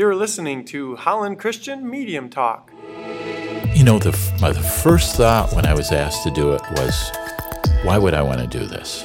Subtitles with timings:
[0.00, 2.72] You're listening to Holland Christian Medium Talk.
[3.74, 7.12] You know, the, my, the first thought when I was asked to do it was,
[7.82, 9.02] why would I want to do this?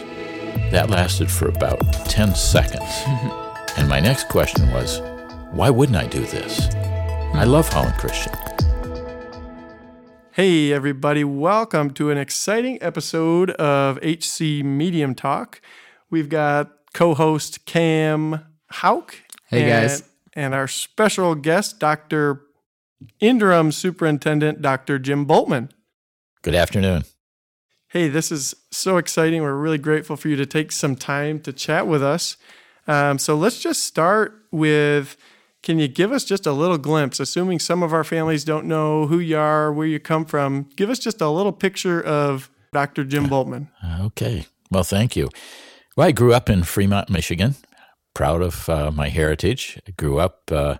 [0.71, 2.81] That lasted for about 10 seconds.
[3.77, 5.01] and my next question was,
[5.51, 6.73] why wouldn't I do this?
[6.73, 7.49] I hmm.
[7.49, 8.31] love Holland Christian.
[10.31, 15.59] Hey, everybody, welcome to an exciting episode of HC Medium Talk.
[16.09, 19.17] We've got co host Cam Houck.
[19.49, 20.14] Hey, and, guys.
[20.35, 22.41] And our special guest, Dr.
[23.19, 24.99] Interim Superintendent, Dr.
[24.99, 25.69] Jim Bultman.
[26.41, 27.03] Good afternoon.
[27.87, 29.41] Hey, this is so exciting.
[29.41, 32.35] We're really grateful for you to take some time to chat with us.
[32.87, 35.17] Um, so let's just start with
[35.63, 39.07] can you give us just a little glimpse, assuming some of our families don't know
[39.07, 40.69] who you are, where you come from?
[40.75, 43.03] Give us just a little picture of Dr.
[43.03, 43.69] Jim Bultman.
[44.01, 44.45] Okay.
[44.69, 45.29] Well, thank you.
[45.95, 47.55] Well, I grew up in Fremont, Michigan.
[48.15, 49.79] Proud of uh, my heritage.
[49.87, 50.77] I grew up, uh,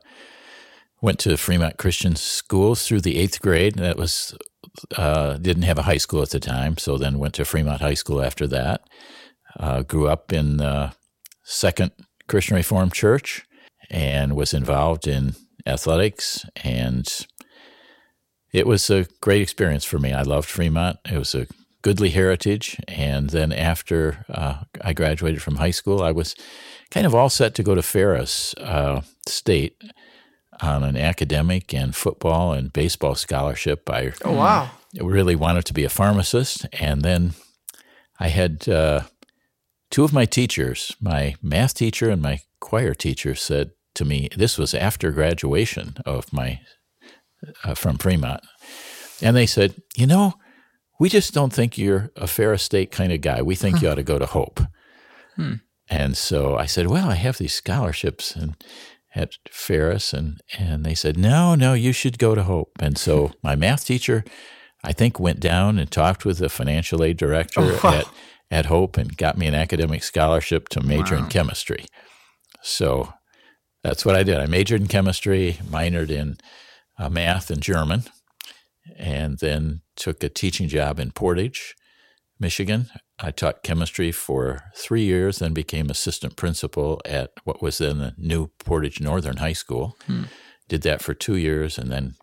[1.02, 3.76] went to Fremont Christian schools through the eighth grade.
[3.76, 4.36] That was
[4.98, 7.94] uh, didn't have a high school at the time, so then went to Fremont High
[7.94, 8.82] School after that.
[9.60, 10.94] Uh, grew up in the
[11.44, 11.92] Second
[12.28, 13.46] Christian Reformed Church
[13.90, 17.08] and was involved in athletics, and
[18.52, 20.14] it was a great experience for me.
[20.14, 20.98] I loved Fremont.
[21.12, 21.48] It was a
[21.86, 26.36] goodly heritage, and then after uh, I graduated from high school, I was
[26.90, 29.76] kind of all set to go to Ferris uh, State
[30.64, 33.88] on an academic and football and baseball scholarship.
[33.88, 34.72] I Oh, wow.
[35.00, 36.66] really wanted to be a pharmacist.
[36.74, 37.34] And then
[38.20, 39.02] I had uh,
[39.92, 44.58] two of my teachers, my math teacher and my choir teacher, said to me, this
[44.58, 46.62] was after graduation of my
[47.64, 48.42] uh, from Fremont.
[49.22, 50.34] And they said, you know,
[51.00, 53.42] we just don't think you're a Ferris State kind of guy.
[53.42, 54.62] We think you ought to go to Hope.
[55.90, 58.56] And so I said, well, I have these scholarships and
[59.14, 62.72] at Ferris, and and they said, no, no, you should go to Hope.
[62.80, 64.24] And so my math teacher,
[64.84, 67.94] I think, went down and talked with the financial aid director Oh, wow.
[68.00, 68.08] at
[68.52, 71.86] at Hope and got me an academic scholarship to major in chemistry.
[72.62, 73.14] So
[73.84, 74.38] that's what I did.
[74.38, 76.38] I majored in chemistry, minored in
[77.00, 78.04] uh, math and German,
[78.98, 81.76] and then took a teaching job in Portage,
[82.40, 82.88] Michigan.
[83.20, 88.14] I taught chemistry for three years, then became assistant principal at what was then the
[88.18, 89.98] new Portage Northern High School.
[90.68, 92.16] Did that for two years, and then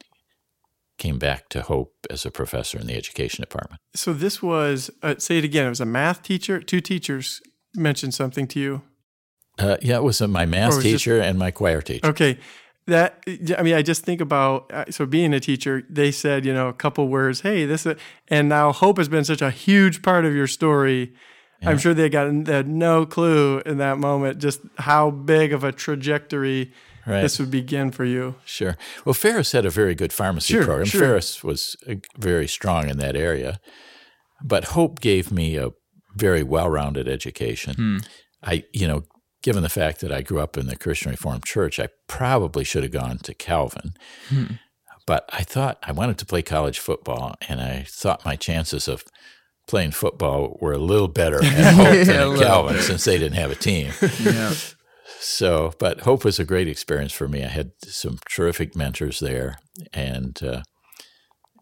[0.98, 3.80] came back to Hope as a professor in the education department.
[3.94, 6.60] So this was, uh, say it again, it was a math teacher.
[6.60, 7.40] Two teachers
[7.74, 8.82] mentioned something to you.
[9.58, 12.06] Uh, yeah, it was uh, my math teacher and my choir teacher.
[12.06, 12.38] Okay.
[12.86, 13.22] That
[13.58, 15.82] I mean, I just think about uh, so being a teacher.
[15.88, 17.42] They said, you know, a couple words.
[17.42, 17.96] Hey, this, is,
[18.28, 21.12] and now hope has been such a huge part of your story.
[21.64, 25.62] I'm sure they got they had no clue in that moment just how big of
[25.62, 26.72] a trajectory
[27.06, 27.22] Right.
[27.22, 28.36] this would begin for you.
[28.44, 28.76] Sure.
[29.04, 30.86] Well, Ferris had a very good pharmacy Sure, program.
[30.86, 31.00] sure.
[31.00, 33.60] Ferris was uh, very strong in that area.
[34.44, 35.70] But Hope gave me a
[36.14, 38.02] very well-rounded education.
[38.42, 39.02] I, you know,
[39.42, 42.82] given the fact that I grew up in the Christian Reformed Church, I probably should
[42.82, 43.94] have gone to Calvin.
[45.06, 49.04] But I thought I wanted to play college football, and I thought my chances of
[49.66, 53.36] playing football were a little better at Hope Yeah, than at Calvin since they didn't
[53.36, 53.92] have a team.
[54.20, 54.54] Yeah.
[55.18, 57.44] So, but Hope was a great experience for me.
[57.44, 59.58] I had some terrific mentors there,
[59.92, 60.62] and uh,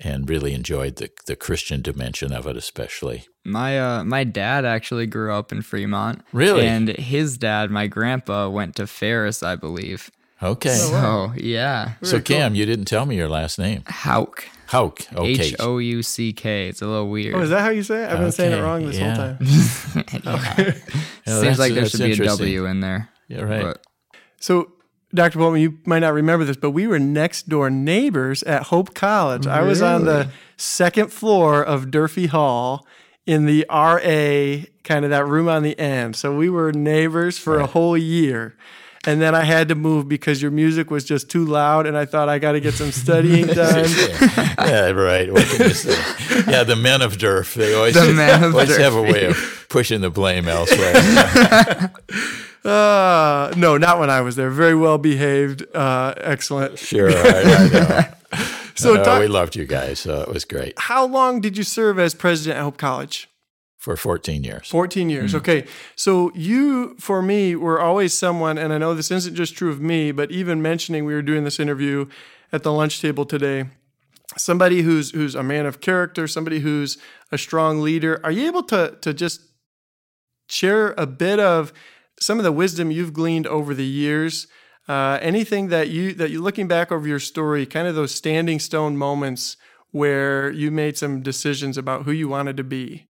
[0.01, 3.27] and really enjoyed the the Christian dimension of it, especially.
[3.45, 6.23] My uh my dad actually grew up in Fremont.
[6.33, 6.67] Really?
[6.67, 10.11] And his dad, my grandpa, went to Ferris, I believe.
[10.43, 10.75] Okay.
[10.75, 11.93] So yeah.
[12.03, 13.83] so Cam, you didn't tell me your last name.
[13.87, 14.45] Houck.
[14.69, 15.01] Houck.
[15.13, 15.33] Okay.
[15.33, 16.69] H O U C K.
[16.69, 17.35] It's a little weird.
[17.35, 18.11] Oh, is that how you say it?
[18.11, 19.15] I've been saying it wrong this yeah.
[19.15, 20.75] whole time.
[21.27, 23.09] Yeah, Seems like there should be a W in there.
[23.29, 23.63] Yeah, right.
[23.63, 23.87] But
[24.41, 24.73] So,
[25.13, 25.39] Dr.
[25.39, 29.47] Bultman, you might not remember this, but we were next door neighbors at Hope College.
[29.47, 32.87] I was on the second floor of Durfee Hall
[33.27, 36.15] in the RA, kind of that room on the end.
[36.17, 38.57] So we were neighbors for a whole year.
[39.07, 42.05] And then I had to move because your music was just too loud, and I
[42.05, 43.89] thought I got to get some studying done.
[44.59, 45.33] yeah, right.
[45.33, 45.99] What can you say?
[46.47, 47.55] Yeah, the men of Durf.
[47.55, 51.93] They always, The men of always have a way of pushing the blame elsewhere.
[52.65, 54.51] Uh, no, not when I was there.
[54.51, 56.79] Very well behaved, uh, excellent.
[56.79, 58.37] sure, I, I.
[58.77, 61.65] So, No, doc- we loved you guys, so it was great how long did you
[61.65, 63.29] serve as president at Hope College?
[63.77, 64.69] for 14 years.
[64.69, 65.35] 14 years.
[65.35, 65.65] Okay.
[65.97, 69.81] So you, for me, were always someone, and I know this isn't just true of
[69.81, 72.07] me, but even mentioning we were doing this interview
[72.53, 73.65] at the lunch table today,
[74.37, 76.99] somebody who's who's a man of character, somebody who's
[77.33, 78.21] a strong leader.
[78.23, 79.41] Are you able to to just
[80.49, 81.73] share a bit of
[82.21, 84.47] some of the wisdom you've gleaned over the years
[84.89, 88.59] Uh, anything that you that you looking back over your story, kind of those standing
[88.59, 89.57] stone moments
[89.93, 93.07] where you made some decisions about who you wanted to be.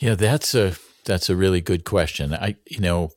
[0.00, 0.74] Yeah, that's a
[1.04, 2.34] that's a really good question.
[2.34, 3.10] I you know,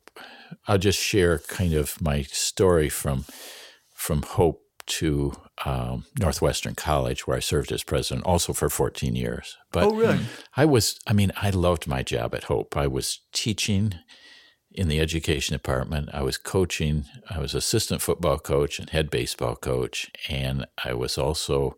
[0.68, 3.26] I'll just share kind of my story from
[3.96, 4.62] from Hope
[5.00, 5.32] to
[5.66, 9.58] um, Northwestern College, where I served as president, also for 14 years.
[9.72, 10.20] But oh, really?
[10.56, 12.78] I was, I mean, I loved my job at Hope.
[12.78, 13.96] I was teaching
[14.72, 16.10] in the education department.
[16.14, 17.06] I was coaching.
[17.30, 21.76] I was assistant football coach and head baseball coach, and I was also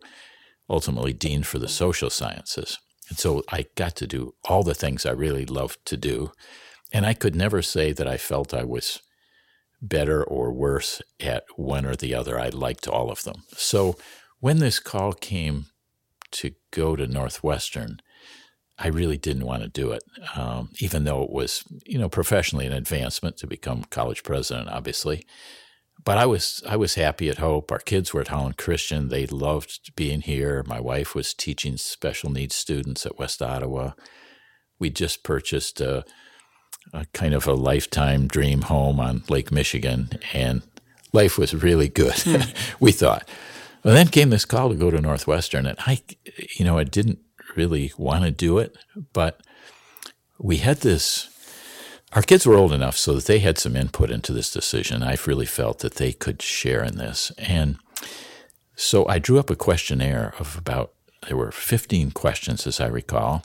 [0.68, 2.78] ultimately dean for the social sciences.
[3.08, 6.32] And so I got to do all the things I really loved to do.
[6.92, 9.00] And I could never say that I felt I was
[9.82, 12.38] better or worse at one or the other.
[12.38, 13.42] I liked all of them.
[13.52, 13.96] So
[14.40, 15.66] when this call came
[16.32, 18.00] to go to Northwestern,
[18.78, 20.02] I really didn't want to do it,
[20.34, 25.26] um, even though it was, you know, professionally an advancement to become college president, obviously.
[26.02, 27.70] But I was I was happy at Hope.
[27.70, 29.08] Our kids were at Holland Christian.
[29.08, 30.64] They loved being here.
[30.66, 33.92] My wife was teaching special needs students at West Ottawa.
[34.78, 36.04] We just purchased a
[36.92, 40.62] a kind of a lifetime dream home on Lake Michigan, and
[41.12, 42.18] life was really good.
[42.18, 42.50] Hmm.
[42.80, 43.28] we thought.
[43.84, 46.00] Well, then came this call to go to Northwestern, and I,
[46.56, 47.18] you know, I didn't
[47.56, 48.76] really want to do it,
[49.12, 49.40] but
[50.38, 51.28] we had this.
[52.12, 55.02] Our kids were old enough so that they had some input into this decision.
[55.02, 57.78] I really felt that they could share in this, and
[58.74, 60.92] so I drew up a questionnaire of about
[61.28, 63.44] there were 15 questions, as I recall,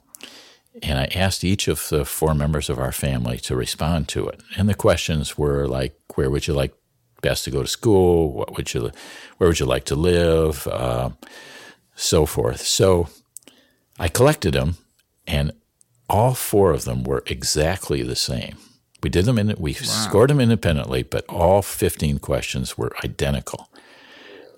[0.83, 4.42] and I asked each of the four members of our family to respond to it.
[4.57, 6.74] And the questions were like, where would you like
[7.22, 8.31] best to go to school?
[8.31, 8.92] What would you,
[9.38, 10.68] where would you like to live?
[10.68, 11.12] Uh,
[11.95, 12.62] so forth.
[12.62, 13.07] So
[13.98, 14.75] I collected them,
[15.25, 15.54] and
[16.10, 18.57] all four of them were exactly the same.
[19.01, 19.80] We did them in, we wow.
[19.81, 23.69] scored them independently, but all 15 questions were identical.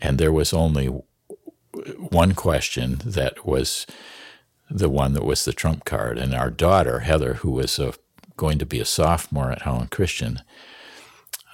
[0.01, 3.85] And there was only one question that was
[4.69, 6.17] the one that was the trump card.
[6.17, 7.93] And our daughter, Heather, who was a,
[8.35, 10.41] going to be a sophomore at Holland Christian,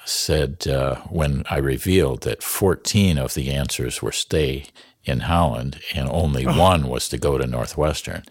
[0.05, 4.65] said uh, when I revealed that 14 of the answers were stay
[5.03, 6.57] in Holland and only oh.
[6.57, 8.23] one was to go to Northwestern.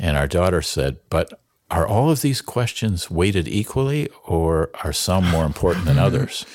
[0.00, 1.40] And our daughter said, But
[1.70, 6.46] are all of these questions weighted equally or are some more important than others?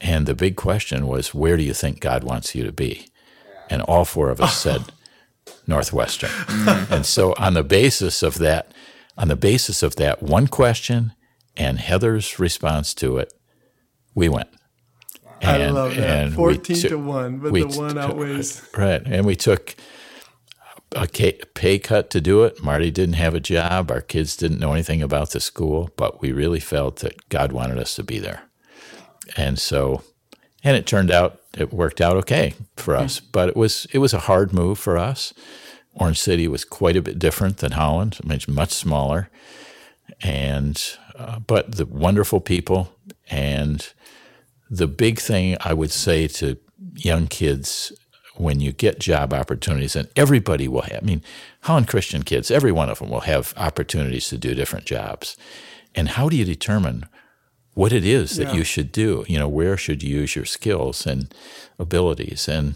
[0.00, 3.08] And the big question was, Where do you think God wants you to be?
[3.70, 4.82] And all four of us said,
[5.66, 6.30] Northwestern.
[6.30, 6.90] Mm.
[6.90, 8.72] and so on the basis of that,
[9.16, 11.12] on the basis of that one question
[11.56, 13.32] and Heather's response to it,
[14.14, 14.48] we went.
[15.40, 16.32] And, I love that.
[16.32, 18.68] 14 to 1, but the one outweighs.
[18.76, 19.02] Right.
[19.06, 19.76] And we took
[20.96, 22.62] a pay cut to do it.
[22.62, 23.90] Marty didn't have a job.
[23.90, 27.78] Our kids didn't know anything about the school, but we really felt that God wanted
[27.78, 28.42] us to be there.
[29.36, 30.02] And so,
[30.64, 33.20] and it turned out it worked out okay for us.
[33.20, 35.32] But it was it was a hard move for us.
[35.94, 38.18] Orange City was quite a bit different than Holland.
[38.22, 39.30] I mean, it's much smaller,
[40.20, 40.80] and
[41.16, 42.92] uh, but the wonderful people
[43.30, 43.92] and
[44.70, 46.58] the big thing I would say to
[46.94, 47.92] young kids
[48.36, 51.02] when you get job opportunities, and everybody will have.
[51.02, 51.22] I mean,
[51.62, 55.36] Holland Christian kids, every one of them will have opportunities to do different jobs.
[55.94, 57.06] And how do you determine
[57.78, 58.54] what it is that yeah.
[58.54, 59.24] you should do.
[59.28, 61.32] You know, where should you use your skills and
[61.78, 62.48] abilities?
[62.48, 62.74] And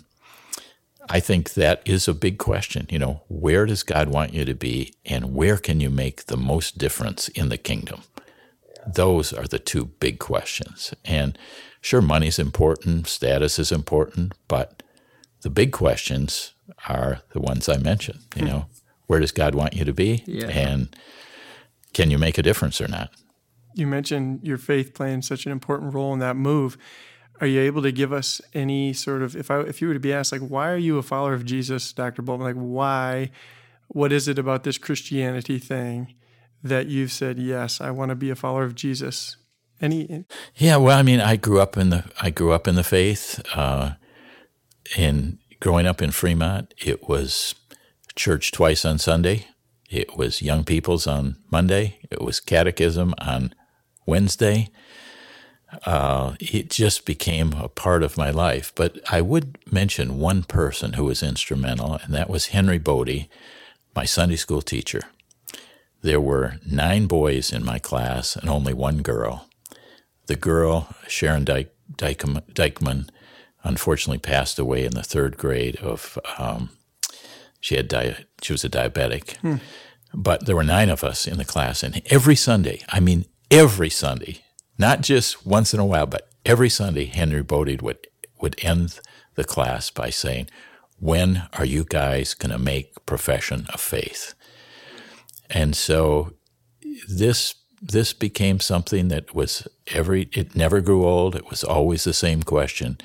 [1.10, 2.86] I think that is a big question.
[2.88, 6.36] You know, where does God want you to be and where can you make the
[6.36, 8.02] most difference in the kingdom?
[8.86, 10.94] Those are the two big questions.
[11.04, 11.36] And
[11.80, 14.84] sure, money's important, status is important, but
[15.40, 16.54] the big questions
[16.88, 18.20] are the ones I mentioned.
[18.36, 18.48] You hmm.
[18.48, 18.66] know,
[19.08, 20.22] where does God want you to be?
[20.28, 20.46] Yeah.
[20.46, 20.94] And
[21.92, 23.10] can you make a difference or not?
[23.74, 26.76] You mentioned your faith playing such an important role in that move.
[27.40, 30.00] Are you able to give us any sort of if I if you were to
[30.00, 32.22] be asked like why are you a follower of Jesus, Dr.
[32.22, 32.40] Bultman?
[32.40, 33.30] Like why?
[33.88, 36.14] What is it about this Christianity thing
[36.62, 39.36] that you've said yes, I want to be a follower of Jesus?
[39.80, 40.24] Any?
[40.54, 43.42] Yeah, well, I mean, I grew up in the I grew up in the faith.
[43.54, 43.94] Uh,
[44.96, 47.54] in growing up in Fremont, it was
[48.14, 49.46] church twice on Sunday.
[49.90, 51.98] It was young people's on Monday.
[52.10, 53.54] It was catechism on
[54.06, 54.68] Wednesday.
[55.86, 58.72] Uh, it just became a part of my life.
[58.74, 63.30] But I would mention one person who was instrumental, and that was Henry Bodie,
[63.94, 65.02] my Sunday school teacher.
[66.02, 69.48] There were nine boys in my class and only one girl.
[70.26, 73.10] The girl, Sharon Dyke, Dykeman,
[73.64, 76.18] unfortunately passed away in the third grade of.
[76.38, 76.70] Um,
[77.60, 79.56] she had di- she was a diabetic, hmm.
[80.12, 83.90] but there were nine of us in the class, and every Sunday, I mean every
[83.90, 84.38] Sunday,
[84.78, 88.08] not just once in a while, but every Sunday, Henry Bodie would
[88.40, 88.98] would end
[89.36, 90.48] the class by saying,
[90.98, 94.34] "When are you guys going to make profession of faith?"
[95.50, 96.32] And so
[97.08, 101.36] this this became something that was every it never grew old.
[101.36, 102.98] It was always the same question.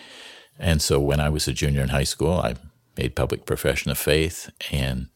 [0.60, 2.56] And so when I was a junior in high school, I
[2.98, 5.08] made public profession of faith and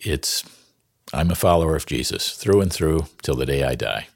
[0.00, 0.44] it's
[1.12, 4.08] I'm a follower of Jesus through and through till the day I die.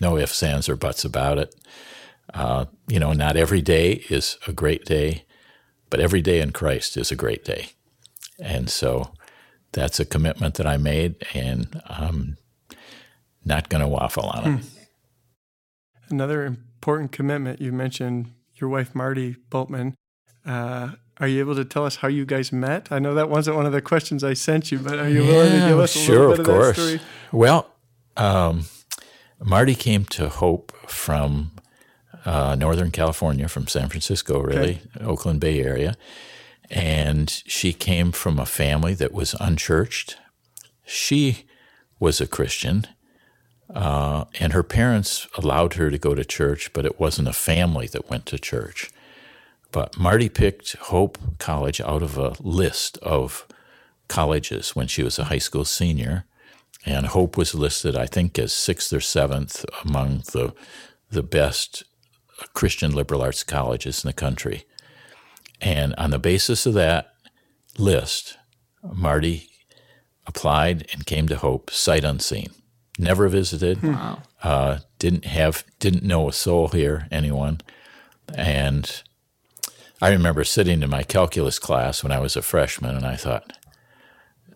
[0.00, 1.54] No ifs, ands, or buts about it.
[2.32, 5.24] Uh, you know, not every day is a great day,
[5.90, 7.70] but every day in Christ is a great day.
[8.38, 9.12] And so
[9.72, 12.38] that's a commitment that I made, and I'm
[13.44, 14.58] not going to waffle on it.
[14.58, 14.66] Hmm.
[16.10, 19.94] Another important commitment you mentioned your wife, Marty Bultman.
[20.44, 22.90] Uh, are you able to tell us how you guys met?
[22.90, 25.32] I know that wasn't one of the questions I sent you, but are you yeah,
[25.32, 26.76] willing to give us a sure, little bit of, of course.
[26.76, 27.00] that story?
[27.30, 27.70] Well,
[28.16, 28.64] um,
[29.42, 31.52] Marty came to Hope from
[32.24, 35.04] uh, Northern California, from San Francisco, really, okay.
[35.04, 35.96] Oakland Bay area.
[36.70, 40.16] And she came from a family that was unchurched.
[40.84, 41.44] She
[41.98, 42.86] was a Christian,
[43.74, 47.86] uh, and her parents allowed her to go to church, but it wasn't a family
[47.88, 48.90] that went to church.
[49.72, 53.46] But Marty picked Hope College out of a list of
[54.08, 56.24] colleges when she was a high school senior.
[56.84, 60.54] And Hope was listed, I think, as sixth or seventh among the,
[61.10, 61.84] the best
[62.54, 64.64] Christian liberal arts colleges in the country.
[65.60, 67.12] And on the basis of that
[67.76, 68.38] list,
[68.82, 69.50] Marty
[70.26, 72.48] applied and came to Hope sight unseen.
[72.98, 73.82] Never visited.
[73.82, 74.22] Wow.
[74.42, 77.60] Uh, didn't have, didn't know a soul here, anyone.
[78.34, 79.02] And
[80.00, 83.52] I remember sitting in my calculus class when I was a freshman, and I thought,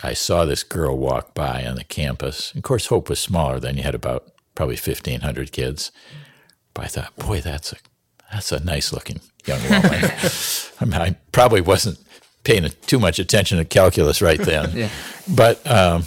[0.03, 2.55] I saw this girl walk by on the campus.
[2.55, 3.77] Of course, Hope was smaller then.
[3.77, 5.93] You had about probably 1,500 kids.
[6.73, 7.77] But I thought, boy, that's a
[8.33, 9.83] that's a nice looking young woman.
[10.81, 11.99] I mean, I probably wasn't
[12.43, 14.71] paying too much attention to calculus right then.
[14.75, 14.89] yeah.
[15.29, 16.05] But um,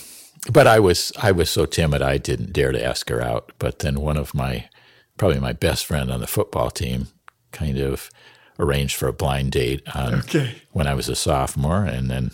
[0.51, 3.51] but I was I was so timid I didn't dare to ask her out.
[3.59, 4.69] But then one of my
[5.17, 7.07] probably my best friend on the football team
[7.51, 8.09] kind of
[8.59, 10.55] arranged for a blind date on okay.
[10.71, 12.31] when I was a sophomore, and then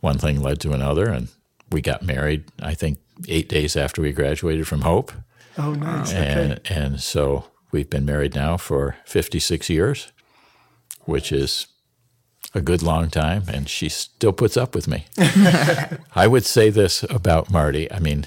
[0.00, 1.28] one thing led to another, and
[1.70, 2.44] we got married.
[2.60, 5.12] I think eight days after we graduated from Hope.
[5.56, 6.12] Oh, nice.
[6.12, 6.74] And okay.
[6.74, 10.12] and so we've been married now for fifty six years,
[11.04, 11.66] which is
[12.54, 15.06] a good long time, and she still puts up with me.
[16.14, 17.90] I would say this about Marty.
[17.92, 18.26] I mean,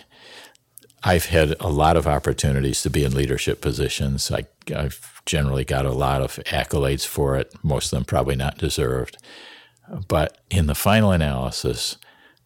[1.04, 4.32] I've had a lot of opportunities to be in leadership positions.
[4.32, 8.58] I, have generally got a lot of accolades for it, most of them probably not
[8.58, 9.18] deserved.
[10.08, 11.98] But in the final analysis,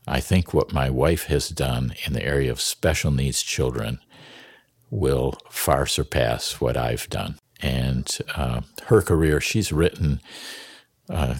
[0.08, 4.00] I think what my wife has done in the area of special needs children
[4.90, 7.38] will far surpass what I've done.
[7.62, 10.22] And uh, her career, she's written
[11.10, 11.36] uh,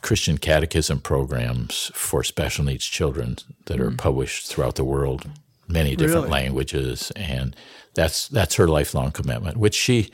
[0.00, 3.98] Christian catechism programs for special needs children that are mm.
[3.98, 5.28] published throughout the world
[5.68, 6.42] many different really?
[6.42, 7.56] languages, and
[7.94, 10.10] that's that's her lifelong commitment, which she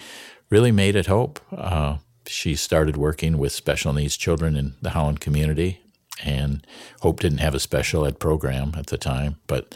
[0.51, 1.41] really made at Hope.
[1.51, 5.81] Uh, she started working with special needs children in the Holland community,
[6.23, 6.67] and
[7.01, 9.75] Hope didn't have a special ed program at the time, but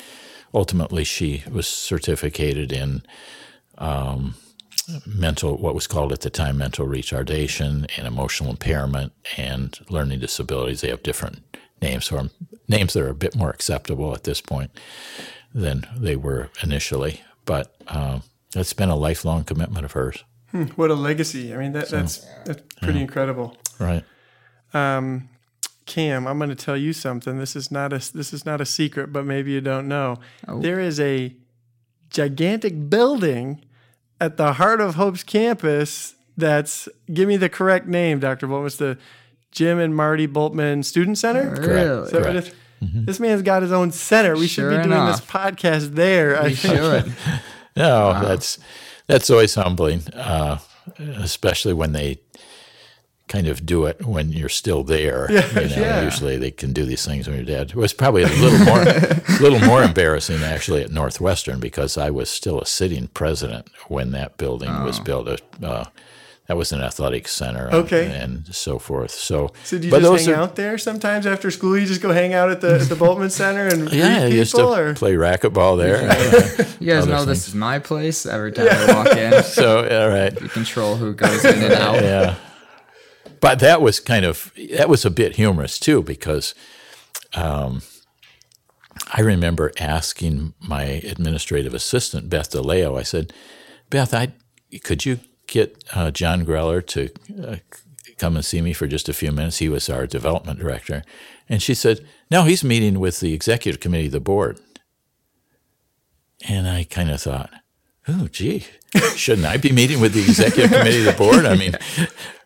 [0.53, 3.03] ultimately she was certificated in
[3.79, 4.35] um,
[5.07, 10.81] mental, what was called at the time mental retardation and emotional impairment and learning disabilities.
[10.81, 11.43] They have different
[11.83, 12.31] names for them,
[12.69, 14.71] names that are a bit more acceptable at this point
[15.55, 17.23] than they were initially.
[17.45, 18.21] But uh,
[18.55, 20.25] it's been a lifelong commitment of hers.
[20.51, 21.55] Hmm, what a legacy!
[21.55, 23.05] I mean, that, so, that's that's pretty yeah.
[23.05, 23.57] incredible.
[23.79, 24.05] Right.
[24.73, 25.29] Um,
[25.87, 27.39] Cam, I'm going to tell you something.
[27.39, 30.19] This is not a this is not a secret, but maybe you don't know.
[30.49, 30.61] Oh.
[30.61, 31.35] There is a
[32.11, 33.65] gigantic building
[34.21, 36.15] at the heart of Hope's campus.
[36.37, 38.67] That's give me the correct name, Doctor Bultman.
[38.67, 38.99] It's the
[39.53, 41.51] Jim and Marty Bultman Student Center.
[41.51, 42.11] Really?
[42.11, 42.55] Correct.
[42.85, 43.05] Mm-hmm.
[43.05, 44.35] This man's got his own center.
[44.35, 45.21] We sure should be doing enough.
[45.21, 46.43] this podcast there.
[46.43, 47.15] We should.
[47.77, 48.23] no, wow.
[48.23, 48.59] that's
[49.07, 50.59] that's always humbling, uh,
[50.99, 52.21] especially when they
[53.27, 55.29] kind of do it when you're still there.
[55.35, 56.05] Yeah, you know, yeah.
[56.05, 57.71] usually they can do these things when you're dead.
[57.71, 62.11] It was probably a little more, a little more embarrassing actually at Northwestern because I
[62.11, 64.85] was still a sitting president when that building oh.
[64.85, 65.41] was built.
[65.63, 65.87] Uh,
[66.47, 68.05] that was an athletic center okay.
[68.05, 69.11] and, and so forth.
[69.11, 71.79] So, so do you just hang are, out there sometimes after school?
[71.79, 74.55] You just go hang out at the at the Bultman Center and yeah, you used
[74.55, 74.95] to or?
[74.95, 76.03] play racquetball there.
[76.81, 77.27] you guys know things.
[77.27, 78.87] this is my place every time yeah.
[78.89, 79.43] I walk in.
[79.43, 82.03] So all right, you control who goes in and out.
[82.03, 82.37] yeah,
[83.41, 86.55] but that was kind of that was a bit humorous too because.
[87.35, 87.83] Um,
[89.13, 93.33] I remember asking my administrative assistant, Beth DeLeo, I said,
[93.91, 94.35] Beth, I
[94.83, 95.19] could you
[95.55, 97.11] get uh, John Greller to
[97.43, 97.57] uh,
[98.19, 99.59] come and see me for just a few minutes?
[99.59, 101.05] He was our development director.
[101.49, 104.59] And she said, No, he's meeting with the executive committee of the board.
[106.47, 107.51] And I kind of thought,
[108.09, 108.67] Oh, gee,
[109.15, 111.47] shouldn't I be meeting with the executive committee of the board?
[111.47, 111.75] I mean,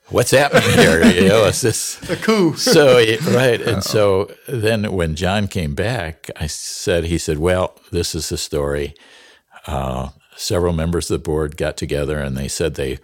[0.09, 1.05] what's happening here?
[1.05, 2.55] You know, is this a coup?
[2.57, 2.97] so
[3.35, 8.29] right, and so then when John came back, I said, he said, "Well, this is
[8.29, 8.95] the story.
[9.67, 12.99] Uh, several members of the board got together and they said they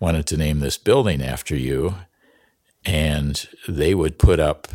[0.00, 1.94] wanted to name this building after you,
[2.84, 4.68] and they would put up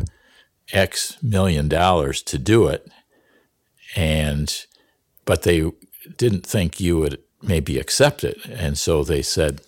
[0.71, 2.89] X million dollars to do it,
[3.95, 4.65] and
[5.25, 5.71] but they
[6.17, 9.61] didn't think you would maybe accept it, and so they said."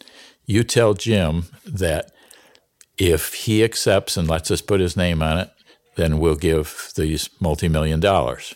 [0.51, 2.11] you tell Jim that
[2.97, 5.49] if he accepts and lets us put his name on it,
[5.95, 8.53] then we'll give these multi million dollars.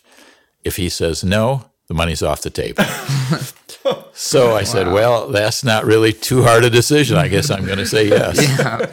[0.63, 2.83] If he says no, the money's off the table.
[4.13, 7.17] so I said, well, that's not really too hard a decision.
[7.17, 8.41] I guess I'm going to say yes.
[8.59, 8.85] Yeah.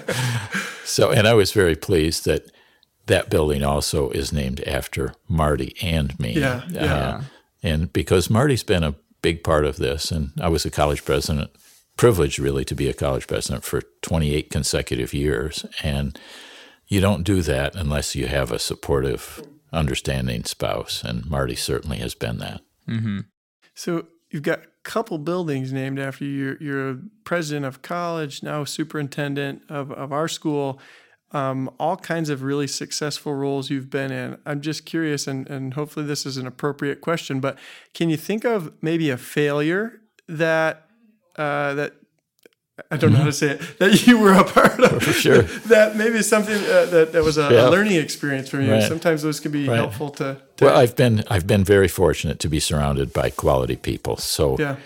[0.84, 2.50] So, and I was very pleased that
[3.06, 6.32] that building also is named after Marty and me.
[6.32, 6.94] Yeah, yeah.
[6.94, 7.22] Uh,
[7.62, 11.50] and because Marty's been a big part of this, and I was a college president
[11.96, 16.18] privileged really to be a college president for 28 consecutive years and
[16.88, 19.42] you don't do that unless you have a supportive
[19.74, 23.20] understanding spouse and marty certainly has been that Mm-hmm.
[23.74, 26.56] So you've got couple buildings named after you.
[26.60, 30.80] You're, president of college, now superintendent of, of our school.
[31.30, 34.38] Um, all kinds of really successful roles you've been in.
[34.44, 37.58] I'm just curious, and, and hopefully this is an appropriate question, but
[37.94, 40.88] can you think of maybe a failure that
[41.36, 41.94] uh, that
[42.90, 45.02] I don't know how to say it that you were a part of?
[45.02, 45.42] For sure.
[45.68, 47.68] that maybe something uh, that that was a, Yeah.
[47.68, 48.72] a learning experience for you.
[48.72, 48.82] Right.
[48.82, 49.76] Sometimes those can be Right.
[49.76, 50.40] helpful to.
[50.56, 54.56] to well i've been i've been very fortunate to be surrounded by quality people so
[54.58, 54.76] yeah.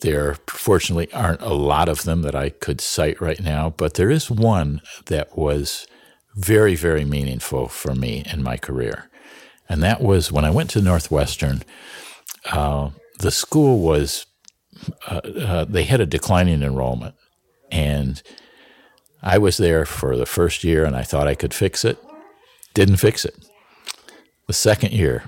[0.00, 4.10] There fortunately aren't a lot of them that I could cite right now, but there
[4.10, 5.86] is one that was
[6.34, 9.08] very, very meaningful for me in my career.
[9.68, 11.62] And that was when I went to Northwestern,
[12.50, 14.26] uh, the school was,
[15.06, 17.14] uh, uh, they had a declining enrollment.
[17.70, 18.22] And
[19.22, 21.98] I was there for the first year and I thought I could fix it.
[22.74, 23.34] Didn't fix it.
[24.46, 25.24] The second year,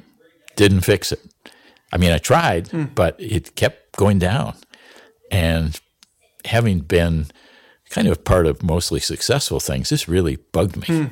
[0.57, 1.21] didn't fix it.
[1.93, 4.55] I mean, I tried, but it kept going down.
[5.31, 5.79] And
[6.45, 7.27] having been
[7.91, 11.09] kind of part of mostly successful things, this really bugged me.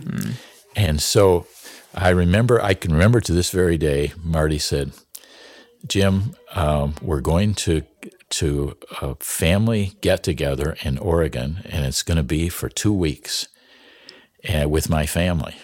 [0.77, 1.47] And so
[1.95, 4.93] I remember, I can remember to this very day, Marty said,
[5.87, 7.83] Jim, um, we're going to
[8.31, 13.49] to a family get together in Oregon, and it's going to be for two weeks
[14.53, 15.57] uh, with my family.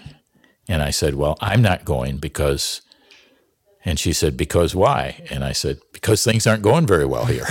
[0.69, 2.81] And I said, Well, I'm not going because
[3.85, 5.25] and she said, Because why?
[5.31, 7.47] And I said, Because things aren't going very well here.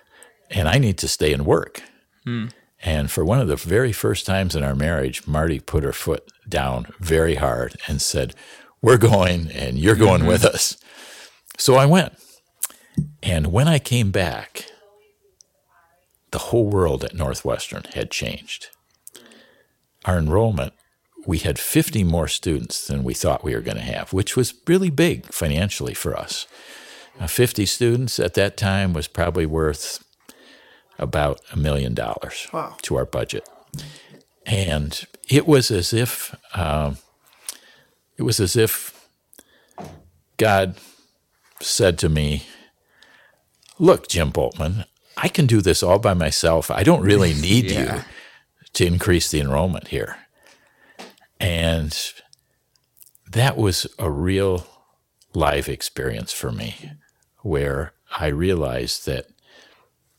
[0.50, 1.82] and I need to stay and work.
[2.84, 6.30] And for one of the very first times in our marriage, Marty put her foot
[6.48, 8.34] down very hard and said,
[8.82, 10.76] We're going and you're going with us.
[11.56, 12.14] So I went.
[13.22, 14.66] And when I came back,
[16.30, 18.68] the whole world at Northwestern had changed.
[20.04, 20.72] Our enrollment
[21.26, 24.54] we had 50 more students than we thought we were going to have, which was
[24.68, 26.46] really big financially for us.
[27.18, 30.04] Uh, 50 students at that time was probably worth
[30.98, 32.76] about a million dollars Wow.
[32.82, 33.48] to our budget.
[34.46, 36.98] And it was as if um,
[38.16, 39.08] it was as if
[40.36, 40.76] God
[41.60, 42.46] said to me,
[43.78, 44.84] "Look, Jim Bultman,
[45.16, 46.70] I can do this all by myself.
[46.70, 47.96] I don't really need Yeah.
[47.96, 48.02] you
[48.74, 50.18] to increase the enrollment here."
[51.40, 51.96] And
[53.30, 54.66] that was a real
[55.34, 56.92] live experience for me
[57.42, 59.26] where I realized that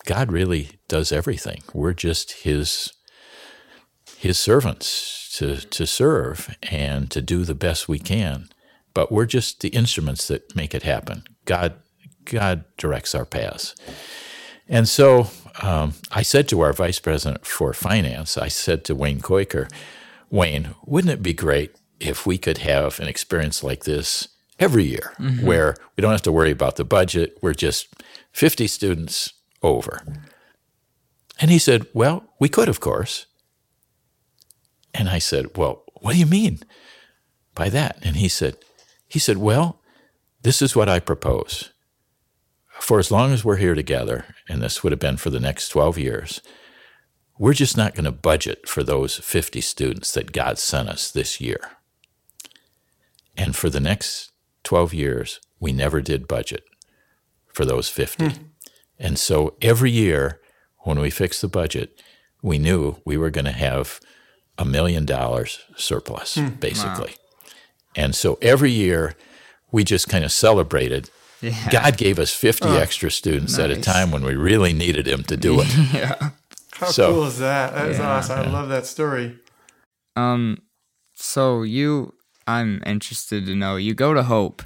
[0.06, 1.63] God really does everything.
[1.73, 2.93] We're just his
[4.17, 8.50] his servants to to serve and to do the best we can.
[8.97, 11.23] But we're just the instruments that make it happen.
[11.45, 11.75] God
[12.25, 13.75] God directs our paths.
[14.67, 15.27] And so
[15.62, 19.71] um, I said to our vice president for finance, I said to Wayne Koiker,
[20.31, 24.29] Wayne, wouldn't it be great if we could have an experience like this
[24.60, 27.38] every year where we don't have to worry about the budget?
[27.39, 27.93] We're just
[28.31, 29.31] 50 students
[29.62, 30.01] over.
[31.39, 33.27] And he said, Well, we could, of course.
[34.91, 36.62] And I said, Well, what do you mean
[37.53, 37.99] by that?
[38.01, 38.57] And he said,
[39.08, 39.80] he said, Well,
[40.41, 41.72] this is what I propose.
[42.80, 45.70] For as long as we're here together, and this would have been for the next
[45.70, 46.41] 12 years,
[47.39, 51.41] we're just not going to budget for those 50 students that God sent us this
[51.41, 51.60] year.
[53.36, 54.32] And for the next
[54.63, 56.63] 12 years, we never did budget
[57.54, 58.26] for those 50.
[58.26, 58.43] Hmm.
[59.00, 60.39] And so every year
[60.80, 62.02] when we fixed the budget,
[62.41, 64.00] we knew we were going to have
[64.58, 66.48] a million dollars surplus, hmm.
[66.48, 67.15] basically.
[67.97, 69.15] And so every year
[69.71, 71.10] we just kind of celebrated.
[71.41, 71.69] Yeah.
[71.69, 75.36] God gave us 50 extra students at a time when we really needed Him to
[75.36, 75.67] do it.
[75.93, 76.29] yeah.
[76.73, 77.73] How So- cool is that?
[77.73, 78.07] That is Yeah.
[78.10, 78.39] awesome.
[78.39, 79.38] I love that story.
[80.15, 80.60] Um,
[81.15, 82.13] so you,
[82.47, 83.75] I'm interested to know.
[83.75, 84.63] You go to Hope,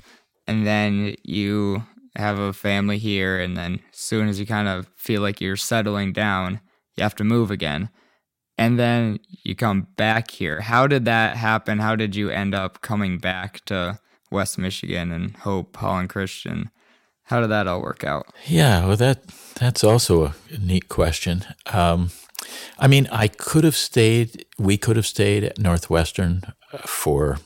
[0.48, 1.84] and then you
[2.18, 5.56] have a family here, and then as soon as you kind of feel like you're
[5.58, 6.60] settling down,
[6.96, 7.90] you have to move again,
[8.58, 10.62] and then you come back here.
[10.62, 11.80] How did that happen?
[11.80, 14.00] How did you end up coming back to
[14.32, 16.70] West Michigan and Hope Holland Christian?
[17.24, 18.28] How did that all work out?
[18.46, 19.24] Yeah, well, that
[19.56, 21.46] that's also a neat question.
[21.68, 22.10] Um,
[22.78, 24.46] I mean, I could have stayed.
[24.58, 26.42] We could have stayed at Northwestern
[26.74, 27.40] uh, for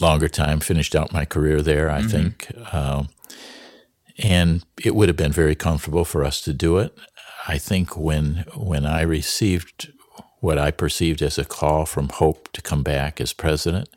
[0.00, 0.60] longer time.
[0.60, 3.10] Finished out my career there, I think, um,
[4.18, 6.98] and it would have been very comfortable for us to do it.
[7.46, 9.92] I think when when I received
[10.40, 13.88] what I perceived as a call from Hope to come back as president,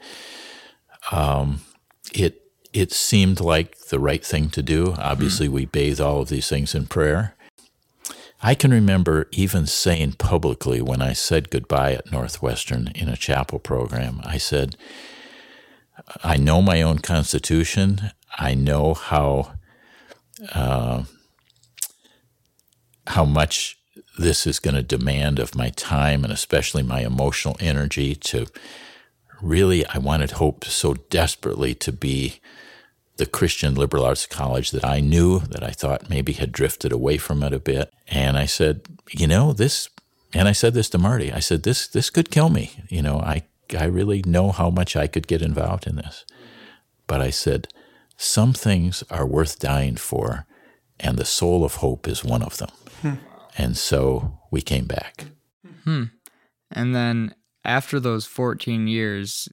[1.11, 1.61] um,
[2.13, 2.41] it
[2.73, 4.95] it seemed like the right thing to do.
[4.97, 7.35] Obviously, we bathe all of these things in prayer.
[8.43, 13.59] I can remember even saying publicly when I said goodbye at Northwestern in a chapel
[13.59, 14.75] program, I said,
[16.23, 18.11] I know my own constitution.
[18.37, 19.53] I know how
[20.53, 21.05] uh,
[23.07, 23.77] how much
[24.17, 28.47] this is going to demand of my time and especially my emotional energy to
[29.41, 32.39] really I wanted hope so desperately to be
[33.17, 37.17] the Christian liberal arts college that I knew that I thought maybe had drifted away
[37.17, 37.93] from it a bit.
[38.07, 39.89] And I said, you know, this
[40.33, 41.31] and I said this to Marty.
[41.31, 42.71] I said this this could kill me.
[42.89, 43.43] You know, I
[43.77, 46.25] I really know how much I could get involved in this.
[47.07, 47.67] But I said
[48.17, 50.45] some things are worth dying for
[50.99, 52.69] and the soul of hope is one of them.
[53.01, 53.13] Hmm.
[53.57, 55.25] And so we came back.
[55.83, 56.03] Hmm.
[56.71, 59.47] And then after those 14 years,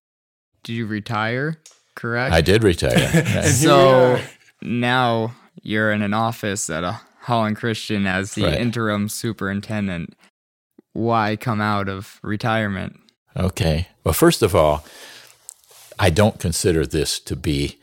[0.64, 1.56] did you retire?
[1.94, 2.34] Correct.
[2.34, 3.10] I did retire.
[3.14, 4.20] And So
[4.60, 8.54] now you're in an office at a Holland Christian as the Right.
[8.60, 10.14] interim superintendent.
[10.94, 12.98] Why come out of retirement?
[13.36, 13.88] Okay.
[14.04, 14.84] Well, first of all,
[15.98, 17.78] I don't consider this to be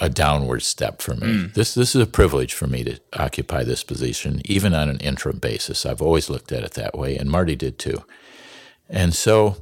[0.00, 1.26] a downward step for me.
[1.26, 1.54] Mm.
[1.54, 5.38] This this is a privilege for me to occupy this position, even on an interim
[5.38, 5.84] basis.
[5.84, 8.04] I've always looked at it that way, and Marty did too.
[8.88, 9.56] And so,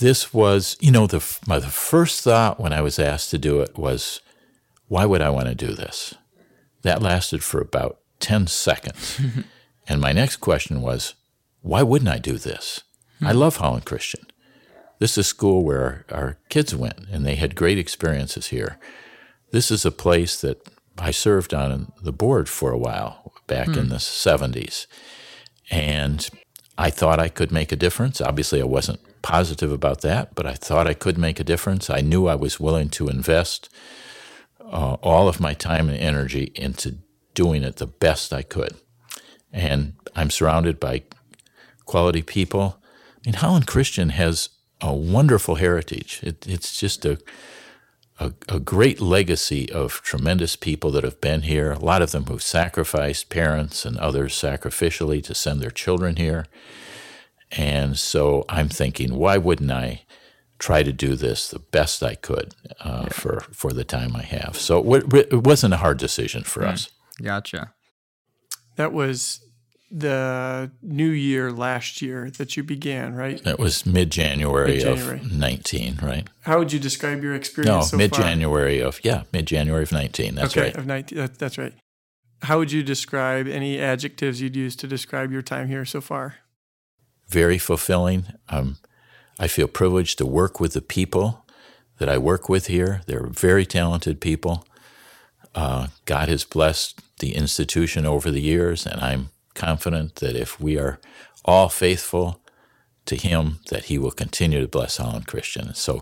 [0.00, 3.60] this was, you know, the my the first thought when I was asked to do
[3.60, 4.20] it was,
[4.88, 6.14] why would I want to do this?
[6.80, 9.20] That lasted for about ten seconds,
[9.88, 11.14] and my next question was,
[11.60, 12.82] why wouldn't I do this?
[13.18, 13.26] Hmm.
[13.26, 14.26] I love Holland Christian.
[14.98, 18.78] This is a school where our, our kids went and they had great experiences here.
[19.52, 20.66] This is a place that
[20.98, 24.86] I served on the board for a while back in the 70s.
[25.70, 26.28] And
[26.78, 28.20] I thought I could make a difference.
[28.20, 31.90] Obviously, I wasn't positive about that, but I thought I could make a difference.
[31.90, 33.68] I knew I was willing to invest
[34.60, 36.96] uh, all of my time and energy into
[37.34, 38.74] doing it the best I could.
[39.52, 41.02] And I'm surrounded by
[41.84, 42.78] quality people.
[43.18, 44.48] I mean, Holland Christian has
[44.80, 46.20] a wonderful heritage.
[46.22, 47.18] It, it's just a,
[48.22, 51.72] a a great legacy of tremendous people that have been here.
[51.72, 56.46] A lot of them who've sacrificed parents and others sacrificially to send their children here.
[57.50, 60.02] And so I'm thinking, why wouldn't I
[60.58, 64.56] try to do this the best I could uh, for for the time I have?
[64.56, 66.90] So it, it wasn't a hard decision for us.
[67.20, 67.74] Gotcha.
[68.76, 69.40] That was
[69.94, 73.46] the new year last year that you began, right?
[73.46, 76.28] It was mid January of 19, right?
[76.40, 79.92] How would you describe your No, experience so mid January of yeah, mid January of
[79.92, 80.34] 19.
[80.34, 80.76] That's okay, right.
[80.76, 81.18] of 19.
[81.18, 81.74] That, that's right.
[82.42, 86.36] How would you describe any adjectives you'd use to describe your time here so far?
[87.32, 88.26] very fulfilling.
[88.50, 88.76] Um,
[89.38, 91.44] I feel privileged to work with the people
[91.98, 93.00] that I work with here.
[93.06, 94.66] They're very talented people.
[95.54, 100.78] Uh, God has blessed the institution over the years, and I'm confident that if we
[100.78, 100.98] are
[101.44, 102.40] all faithful
[103.06, 105.74] to Him, that He will continue to bless Holland Christian.
[105.74, 106.00] So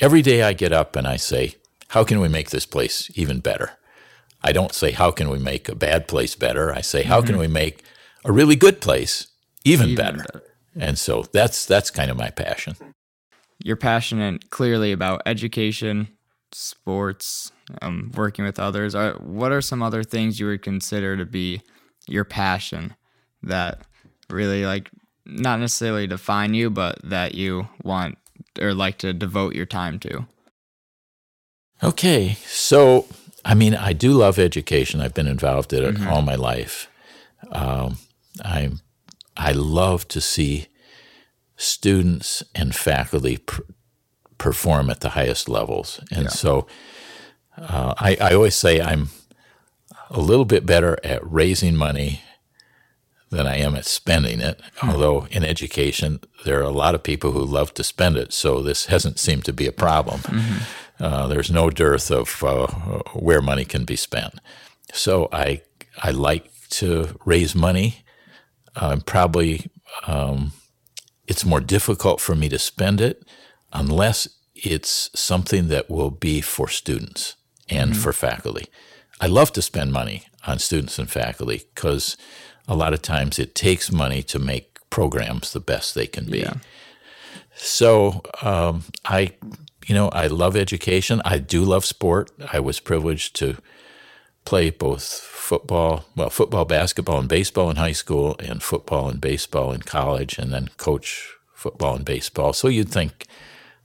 [0.00, 1.54] every day I get up and I say,
[1.88, 3.72] How can we make this place even better?
[4.42, 6.72] I don't say, How can we make a bad place better?
[6.72, 7.82] I say, How can we make
[8.24, 9.28] a really good place
[9.64, 10.18] even, Even better?
[10.18, 10.42] better.
[10.76, 12.76] And so that's that's kind of my passion.
[13.62, 16.08] You're passionate clearly about education,
[16.52, 18.94] sports, um, working with others.
[18.94, 21.62] Are, what are some other things you would consider to be
[22.08, 22.94] your passion
[23.42, 23.82] that
[24.30, 24.90] really like
[25.26, 28.18] not necessarily define you, but that you want
[28.60, 30.26] or like to devote your time to?
[31.82, 33.06] Okay, so
[33.44, 35.00] I mean, I do love education.
[35.00, 36.88] I've been involved in it all my life.
[37.50, 37.98] Um,
[38.44, 38.70] I
[39.36, 40.68] I love to see
[41.56, 43.62] students and faculty pr-
[44.38, 46.66] perform at the highest levels, and so
[47.56, 49.08] uh, I, I always say I'm
[50.10, 52.20] a little bit better at raising money
[53.30, 54.60] than I am at spending it.
[54.82, 58.62] Although in education, there are a lot of people who love to spend it, so
[58.62, 60.20] this hasn't seemed to be a problem.
[61.00, 62.66] Uh, there's no dearth of uh,
[63.14, 64.34] where money can be spent.
[64.92, 65.62] So I
[66.02, 68.04] I like to raise money.
[68.76, 69.70] Uh, probably
[70.06, 70.52] um,
[71.26, 73.24] it's more difficult for me to spend it
[73.72, 77.36] unless it's something that will be for students
[77.68, 78.66] and for faculty.
[79.20, 82.16] I love to spend money on students and faculty because
[82.68, 86.40] a lot of times it takes money to make programs the best they can be.
[86.40, 86.54] Yeah.
[87.56, 89.32] So um, I,
[89.86, 91.22] you know, I love education.
[91.24, 92.30] I do love sport.
[92.52, 93.56] I was privileged to
[94.44, 99.72] play both football, well, football, basketball, and baseball in high school, and football and baseball
[99.72, 102.52] in college, and then coach football and baseball.
[102.52, 103.26] So you'd think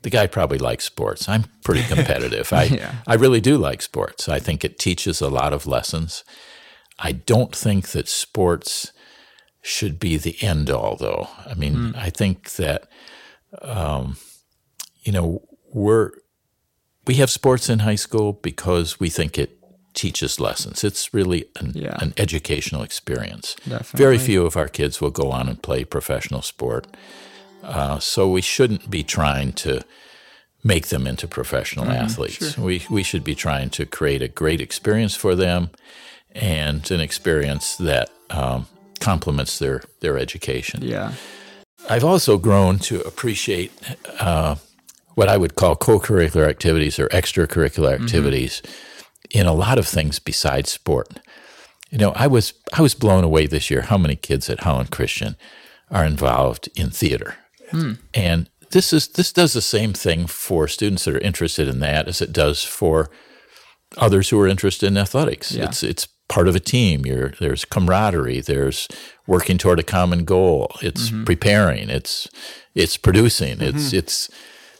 [0.02, 1.28] the guy probably likes sports.
[1.30, 2.54] I'm pretty competitive.
[2.54, 2.96] I Yeah.
[3.08, 4.30] I really do like sports.
[4.30, 6.24] I think it teaches a lot of lessons.
[6.98, 8.92] I don't think that sports
[9.62, 11.28] should be the end all, though.
[11.46, 12.88] I mean, I think that
[13.62, 14.18] um,
[15.04, 15.42] you know
[15.74, 16.12] we're
[17.08, 19.58] we have sports in high school because we think it
[19.94, 20.84] teaches lessons.
[20.84, 21.98] It's really an, Yeah.
[22.00, 23.56] an educational experience.
[23.68, 23.98] Definitely.
[23.98, 26.86] Very few of our kids will go on and play professional sport.
[27.63, 29.82] Uh, so we shouldn't be trying to
[30.63, 32.58] make them into professional athletes.
[32.58, 35.69] We we should be trying to create a great experience for them,
[36.32, 38.67] and an experience that um,
[39.00, 40.82] complements their their education.
[40.84, 41.13] Yeah.
[41.89, 43.72] I've also grown to appreciate
[44.19, 44.56] uh,
[45.15, 48.62] what I would call co-curricular activities or extracurricular activities
[49.32, 51.19] in a lot of things besides sport.
[51.89, 54.91] You know, I was I was blown away this year how many kids at Holland
[54.91, 55.36] Christian
[55.89, 57.36] are involved in theater,
[57.71, 57.93] Hmm.
[58.13, 62.08] and this is this does the same thing for students that are interested in that
[62.08, 63.10] as it does for
[63.97, 65.51] others who are interested in athletics.
[65.51, 65.65] Yeah.
[65.65, 67.05] It's it's part of a team.
[67.05, 68.41] You're, there's camaraderie.
[68.41, 68.88] There's
[69.27, 70.71] working toward a common goal.
[70.82, 71.23] It's mm-hmm.
[71.23, 71.89] preparing.
[71.89, 72.29] It's
[72.75, 73.58] it's producing.
[73.58, 73.77] Mm-hmm.
[73.77, 74.29] It's it's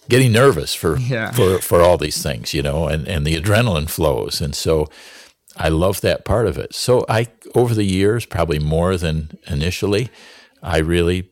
[0.08, 1.32] getting nervous for Yeah.
[1.32, 4.42] for for all these things, you know, and and the adrenaline flows.
[4.42, 4.88] And so
[5.58, 6.74] I love that part of it.
[6.74, 10.10] So I over the years, probably more than initially,
[10.62, 11.32] I really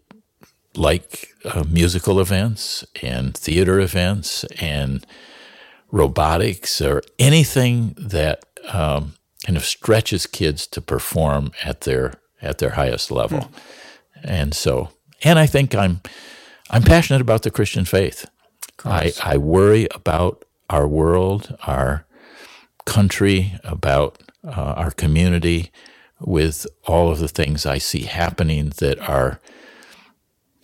[0.77, 5.05] like uh, musical events and theater events and
[5.91, 9.13] robotics or anything that um,
[9.45, 13.49] kind of stretches kids to perform at their at their highest level.
[14.23, 14.89] And so,
[15.23, 16.01] and I think I'm
[16.69, 18.29] I'm passionate about the Christian faith.
[18.85, 22.05] I, I worry about our world, our
[22.85, 25.71] country, about uh, our community,
[26.19, 29.39] with all of the things I see happening that are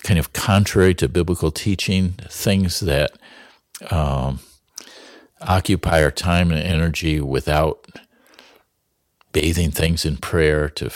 [0.04, 3.12] kind of contrary to biblical teaching, things that
[3.89, 4.39] um,
[5.42, 7.88] occupy our time and energy without
[9.32, 10.92] bathing things in prayer to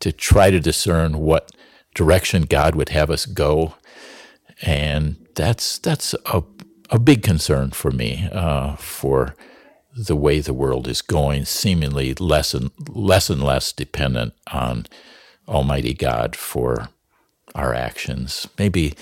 [0.00, 1.50] to try to discern what
[1.94, 3.74] direction God would have us go,
[4.60, 6.42] and that's that's a
[6.90, 9.34] a big concern for me uh, for
[9.96, 14.86] the way the world is going, seemingly less and less and less dependent on
[15.48, 16.88] Almighty God for
[17.54, 18.94] our actions, maybe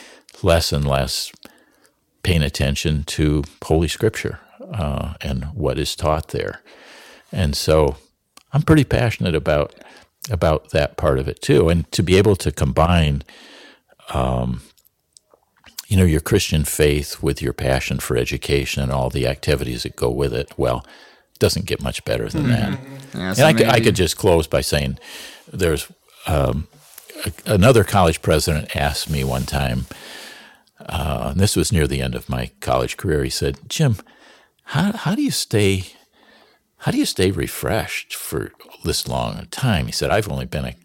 [0.43, 1.33] less and less
[2.23, 4.41] paying attention to Holy Scripture
[4.73, 6.63] uh, and what is taught there.
[7.33, 7.97] And so
[8.53, 9.75] I'm pretty passionate about
[10.31, 13.23] about that part of it too, and to be able to combine,
[14.13, 14.61] um,
[15.89, 19.97] you know, your Christian faith with your passion for education and all the activities that
[19.97, 20.53] go with it.
[20.59, 20.85] Well,
[21.33, 22.79] it doesn't get much better than that.
[23.15, 24.99] Yeah, And I, could, I could just close by saying
[25.51, 25.91] there's
[26.27, 26.69] um,
[27.47, 29.87] another college president asked me one time,
[30.87, 33.25] uh, and this was near the end of my college career.
[33.25, 33.97] He said, "Jim,
[34.65, 35.93] how how do you stay
[36.79, 38.53] how do you stay refreshed for
[38.85, 40.77] this long a time?" He said, "I've only been a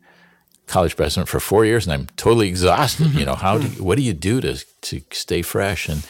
[0.67, 3.13] college president for four years, and I'm totally exhausted.
[3.13, 6.05] You know, how do you, what do you do to to stay fresh?" And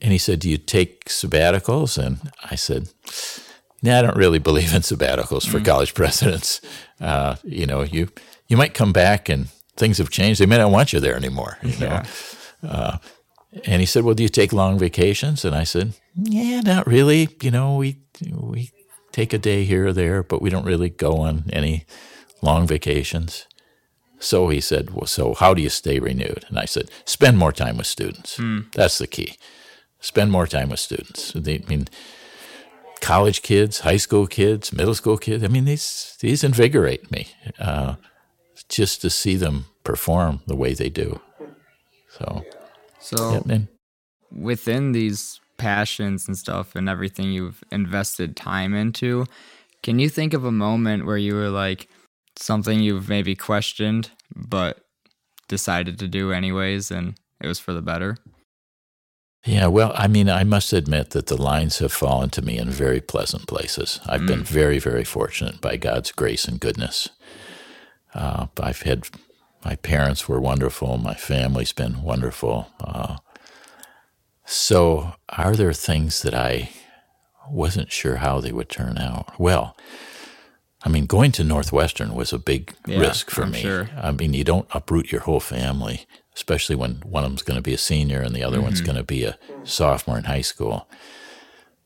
[0.00, 2.88] and he said, "Do you take sabbaticals?" And I said,
[3.82, 6.60] "No, I don't really believe in sabbaticals for college presidents.
[7.00, 8.08] Uh, you know, you
[8.48, 10.40] you might come back and things have changed.
[10.40, 11.58] They may not want you there anymore.
[11.62, 12.02] You know."
[12.62, 12.98] Uh,
[13.64, 17.28] and he said, "Well, do you take long vacations?" And I said, "Yeah, not really.
[17.42, 17.98] You know, we
[18.30, 18.70] we
[19.12, 21.84] take a day here or there, but we don't really go on any
[22.40, 23.46] long vacations."
[24.18, 27.52] So he said, "Well, so how do you stay renewed?" And I said, "Spend more
[27.52, 28.36] time with students.
[28.74, 29.36] That's the key.
[30.00, 31.32] Spend more time with students.
[31.32, 31.88] They, I mean,
[33.00, 35.44] college kids, high school kids, middle school kids.
[35.44, 37.26] I mean, these these invigorate me
[37.58, 37.96] uh,
[38.68, 41.20] just to see them perform the way they do.
[42.08, 42.44] So,
[43.00, 43.58] so yeah,
[44.30, 49.26] within these passions and stuff and everything you've invested time into,
[49.82, 51.88] can you think of a moment where you were like
[52.36, 54.84] something you've maybe questioned but
[55.48, 58.16] decided to do anyways and it was for the better?
[59.44, 62.70] Yeah, well, I mean, I must admit that the lines have fallen to me in
[62.70, 63.98] very pleasant places.
[64.06, 64.28] I've mm.
[64.28, 67.08] been very, very fortunate by God's grace and goodness.
[68.14, 69.08] Uh, I've had
[69.64, 70.98] my parents were wonderful.
[70.98, 72.68] My family's been wonderful.
[72.80, 73.16] Uh,
[74.44, 76.70] so, are there things that I
[77.48, 79.38] wasn't sure how they would turn out?
[79.38, 79.76] Well,
[80.84, 83.60] I mean, going to Northwestern was a big yeah, risk for I'm me.
[83.60, 83.88] Sure.
[83.96, 87.62] I mean, you don't uproot your whole family especially when one of them's going to
[87.62, 88.66] be a senior and the other mm-hmm.
[88.66, 90.88] one's going to be a sophomore in high school,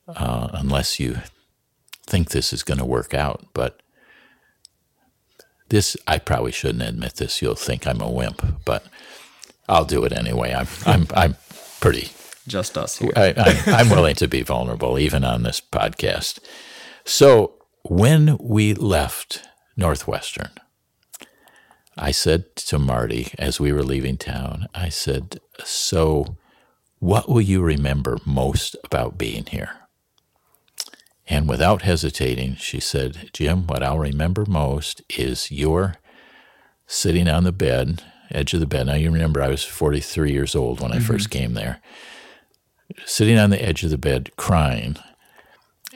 [0.08, 1.18] uh, unless you
[2.06, 3.44] think this is going to work out.
[3.52, 3.80] But
[5.68, 7.42] this, I probably shouldn't admit this.
[7.42, 8.84] You'll think I'm a wimp, but
[9.68, 10.52] I'll do it anyway.
[10.52, 11.36] I'm, I'm, I'm
[11.80, 12.10] pretty.
[12.46, 13.12] Just us here.
[13.16, 16.38] I, I'm willing to be vulnerable, even on this podcast.
[17.04, 19.42] So when we left
[19.76, 20.50] Northwestern,
[21.96, 26.36] I said to Marty as we were leaving town, I said, So,
[26.98, 29.70] what will you remember most about being here?
[31.28, 35.96] And without hesitating, she said, Jim, what I'll remember most is your
[36.86, 38.86] sitting on the bed, edge of the bed.
[38.86, 41.04] Now, you remember I was 43 years old when I mm-hmm.
[41.04, 41.80] first came there,
[43.04, 44.96] sitting on the edge of the bed crying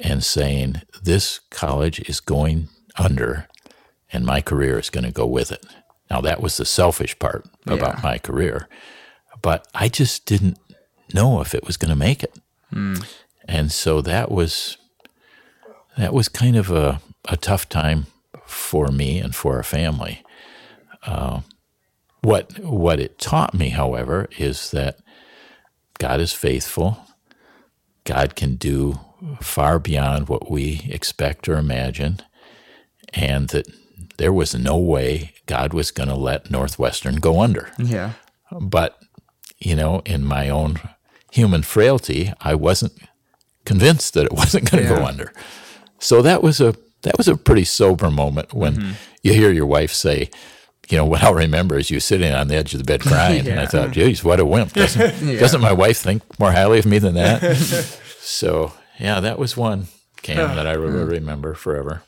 [0.03, 3.47] and saying, This college is going under,
[4.13, 5.65] and my career is going to go with it.
[6.11, 7.75] Now, that was the selfish part yeah.
[7.75, 8.69] about my career,
[9.43, 10.59] but I just didn't
[11.15, 12.37] know if it was going to make it.
[12.73, 13.07] Mm.
[13.47, 14.77] And so that was
[16.01, 18.07] that was kind of a, a tough time
[18.45, 20.23] for me and for our family.
[21.05, 21.41] Uh,
[22.23, 24.99] what what it taught me, however, is that
[25.99, 26.99] God is faithful.
[28.05, 29.01] God can do
[29.41, 32.21] far beyond what we expect or imagine,
[33.15, 33.67] and that
[34.19, 37.71] there was no way God was going to let Northwestern go under.
[37.79, 38.13] Yeah.
[38.53, 38.99] But,
[39.59, 40.79] you know, in my own
[41.33, 42.93] human frailty, I wasn't
[43.65, 44.99] convinced that it wasn't going to yeah.
[44.99, 45.33] go under.
[46.01, 48.93] So that was a that was a pretty sober moment when mm-hmm.
[49.23, 50.31] you hear your wife say,
[50.91, 53.45] you know, what I'll remember is you sitting on the edge of the bed crying.
[53.45, 53.53] yeah.
[53.53, 54.73] And I thought, geez, what a wimp.
[54.75, 55.39] Doesn't, yeah.
[55.39, 57.57] doesn't my wife think more highly of me than that?
[58.21, 59.87] so, yeah, that was one
[60.23, 62.03] Cam that I will remember forever.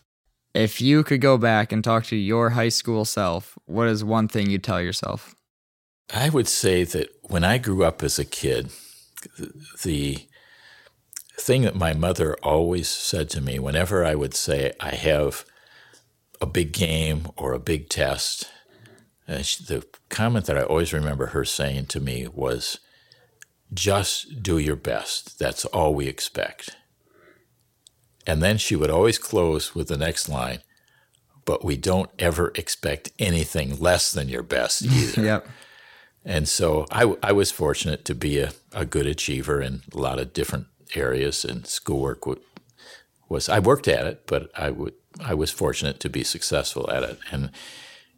[0.54, 4.28] If you could go back and talk to your high school self, what is one
[4.28, 5.34] thing you'd tell yourself?
[6.12, 8.70] I would say that when I grew up as a kid,
[9.82, 10.26] the
[11.42, 15.44] thing that my mother always said to me whenever I would say I have
[16.40, 18.50] a big game or a big test,
[19.28, 22.78] uh, she, the comment that I always remember her saying to me was,
[23.72, 25.38] just do your best.
[25.38, 26.76] That's all we expect.
[28.26, 30.60] And then she would always close with the next line,
[31.44, 35.22] but we don't ever expect anything less than your best either.
[35.22, 35.48] yep.
[36.24, 40.20] And so I, I was fortunate to be a, a good achiever in a lot
[40.20, 42.24] of different areas, and schoolwork
[43.28, 47.02] was I worked at it, but I would I was fortunate to be successful at
[47.02, 47.18] it.
[47.30, 47.50] And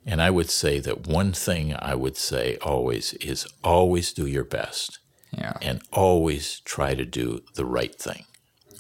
[0.07, 4.45] and I would say that one thing I would say always is always do your
[4.45, 4.99] best.
[5.33, 5.55] Yeah.
[5.61, 8.25] And always try to do the right thing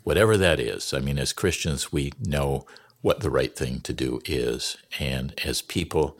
[0.04, 0.94] whatever that is.
[0.94, 2.66] I mean, as Christians, we know
[3.00, 4.76] what the right thing to do is.
[5.00, 6.16] And as people,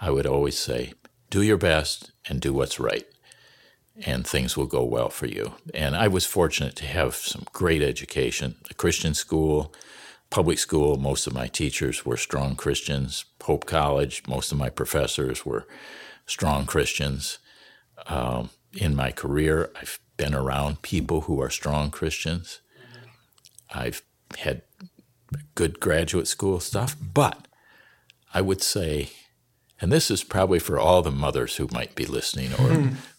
[0.00, 0.94] I would always say,
[1.28, 3.06] do your best and do what's right,
[4.04, 5.54] and things will go well for you.
[5.72, 9.72] And I was fortunate to have some great education, a Christian school,
[10.30, 10.96] public school.
[10.96, 13.24] Most of my teachers were strong Christians.
[13.42, 15.66] Hope College, most of my professors were
[16.26, 17.38] strong Christians.
[18.06, 22.60] Um, in my career, I've been around people who are strong Christians.
[23.72, 24.02] I've
[24.38, 24.62] had
[25.54, 27.48] good graduate school stuff, but
[28.34, 29.10] I would say,
[29.80, 32.92] and this is probably for all the mothers who might be listening or.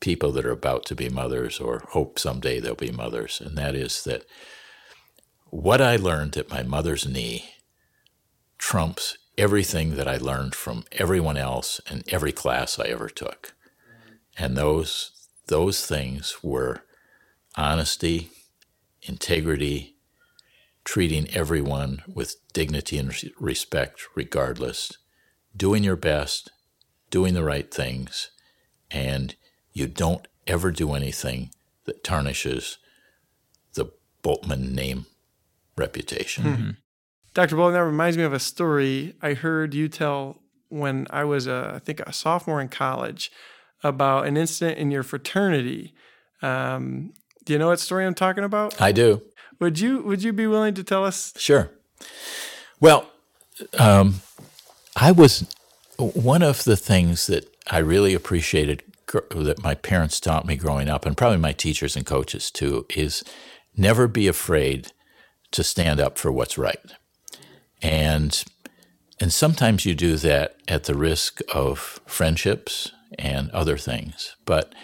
[0.00, 3.74] people that are about to be mothers or hope someday they'll be mothers, and that
[3.74, 4.24] is that
[5.50, 7.50] what I learned at my mother's knee
[8.58, 13.54] trumps everything that I learned from everyone else in every class I ever took.
[14.36, 15.12] And those
[15.46, 16.82] those things were
[17.56, 18.30] honesty,
[19.02, 19.96] integrity,
[20.84, 24.92] treating everyone with dignity and respect, regardless,
[25.56, 26.50] doing your best,
[27.10, 28.30] doing the right things,
[28.90, 29.34] and
[29.78, 31.50] you don't ever do anything
[31.84, 32.78] that tarnishes
[33.74, 33.86] the
[34.22, 35.06] Bultman name
[35.76, 36.44] reputation.
[36.44, 36.70] Mm-hmm.
[37.34, 37.56] Dr.
[37.56, 41.72] Bultman, that reminds me of a story I heard you tell when I was, a,
[41.76, 43.30] I think, a sophomore in college
[43.82, 45.94] about an incident in your fraternity.
[46.42, 47.12] Um,
[47.44, 48.80] do you know what story I'm talking about?
[48.80, 49.22] I do.
[49.60, 51.32] Would you Would you be willing to tell us?
[51.36, 51.70] Sure.
[52.80, 53.10] Well,
[53.78, 54.20] um,
[54.94, 55.46] I was
[55.98, 58.82] one of the things that I really appreciated
[59.12, 63.24] that my parents taught me growing up, and probably my teachers and coaches too, is
[63.76, 64.92] never be afraid
[65.50, 66.92] to stand up for what's right.
[67.82, 68.44] And
[69.20, 74.36] and sometimes you do that at the risk of friendships and other things.
[74.44, 74.74] But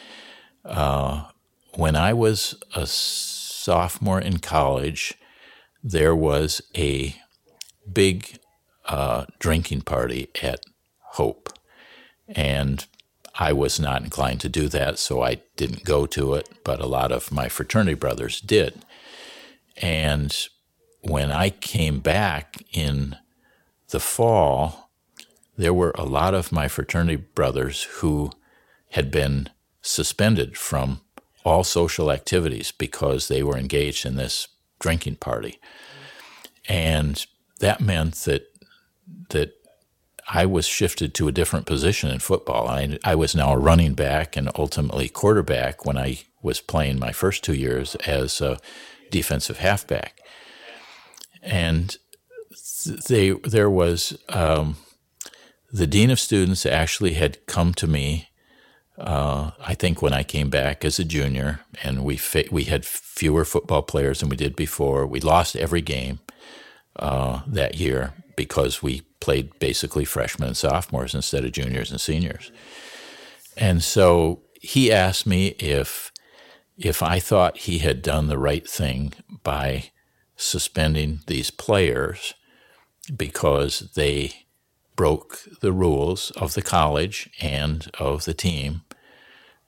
[0.65, 1.27] uh,
[1.75, 5.15] when I was a sophomore in college,
[5.85, 7.15] there was a
[7.93, 8.39] big
[8.87, 10.61] uh, drinking party at
[11.13, 11.51] Hope.
[12.27, 12.85] And
[13.39, 16.87] I was not inclined to do that, so I didn't go to it, but a
[16.87, 18.85] lot of my fraternity brothers did.
[19.77, 20.35] And
[21.03, 23.17] when I came back in
[23.91, 24.91] the fall,
[25.57, 28.31] there were a lot of my fraternity brothers who
[28.91, 29.49] had been
[29.83, 31.01] suspended from
[31.45, 35.59] all social activities because they were engaged in this drinking party.
[36.69, 37.25] And
[37.61, 38.47] that meant that
[39.31, 39.53] that
[40.29, 42.69] I was shifted to a different position in football.
[42.69, 47.13] I, I was now a running back and ultimately quarterback when I was playing my
[47.13, 48.59] first two years as a
[49.11, 50.21] defensive halfback.
[51.43, 51.97] And
[53.09, 54.77] they there was um,
[55.73, 58.29] the dean of students actually had come to me.
[58.97, 62.87] Uh, I think when I came back as a junior, and we fa- we had
[62.87, 65.07] fewer football players than we did before.
[65.07, 66.21] We lost every game
[66.97, 72.53] uh, that year because we played basically freshmen and sophomores instead of juniors and seniors.
[73.57, 76.13] And so he asked me if
[76.77, 79.91] if I thought he had done the right thing by
[80.37, 82.35] suspending these players
[83.17, 84.33] because they
[84.95, 88.83] broke the rules of the college and of the team.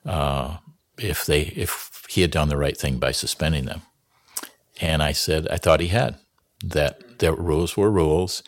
[0.05, 0.59] Uh,
[0.99, 3.83] if they if he had done the right thing by suspending them,
[4.83, 6.19] and I said I thought he had
[6.63, 8.43] that the rules were rules.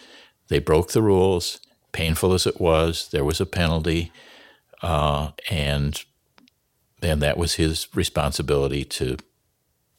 [0.49, 1.61] They broke the rules,
[1.93, 3.09] painful as it was.
[3.11, 4.13] There was a penalty,
[4.83, 6.03] uh, and
[7.01, 9.17] then that was his responsibility to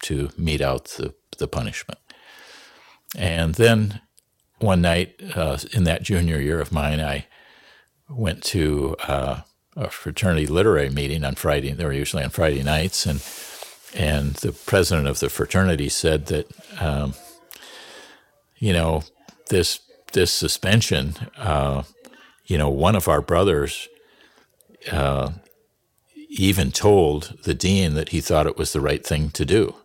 [0.01, 1.99] to mete out the, the punishment.
[3.17, 3.99] And then
[4.59, 7.25] one night uh, in that junior year of mine, I
[8.07, 9.41] went to uh,
[9.75, 11.71] a fraternity literary meeting on Friday.
[11.73, 13.21] They were usually on Friday nights, and
[13.93, 16.47] and the president of the fraternity said that,
[16.79, 17.15] um,
[18.57, 19.03] you know,
[19.49, 19.79] this
[20.11, 21.83] this suspension, uh,
[22.45, 23.87] you know, one of our brothers
[24.91, 25.31] uh,
[26.29, 29.75] even told the dean that he thought it was the right thing to do,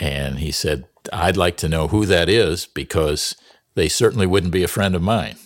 [0.00, 3.36] and he said, "I'd like to know who that is because."
[3.74, 5.36] they certainly wouldn't be a friend of mine.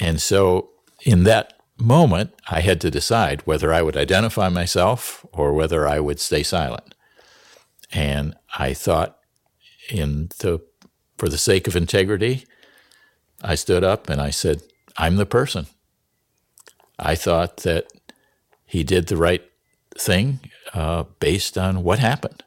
[0.00, 0.70] And so,
[1.02, 6.00] in that moment, I had to decide whether I would identify myself or whether I
[6.00, 6.94] would stay silent.
[7.92, 9.18] And I thought,
[9.90, 10.62] in the
[11.22, 12.44] for the sake of integrity,
[13.40, 14.60] I stood up and I said,
[14.96, 15.66] "I'm the person."
[16.98, 17.86] I thought that
[18.66, 19.44] he did the right
[19.96, 20.40] thing
[20.74, 22.42] uh, based on what happened.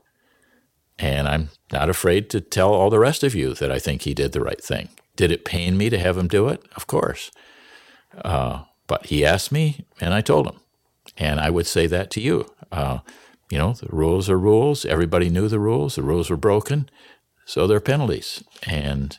[1.00, 4.14] And I'm not afraid to tell all the rest of you that I think he
[4.14, 4.90] did the right thing.
[5.16, 6.62] Did it pain me to have him do it?
[6.76, 7.32] Of course.
[8.26, 10.60] Uh, but he asked me, and I told him.
[11.18, 12.54] And I would say that to you.
[12.74, 13.00] Uh,
[13.50, 14.84] you know, the rules are rules.
[14.84, 15.96] Everybody knew the rules.
[15.96, 16.90] The rules were broken,
[17.46, 18.44] so there are penalties.
[18.64, 19.18] And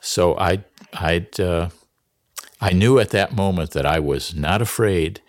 [0.00, 0.64] so I,
[0.94, 1.70] I'd, uh,
[2.60, 5.20] I knew at that moment that I was not afraid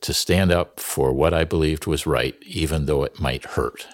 [0.00, 3.86] to stand up for what I believed was right, even though it might hurt.